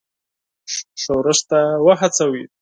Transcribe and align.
ښورښ 1.01 1.37
ته 1.49 1.59
وهڅوي. 1.85 2.43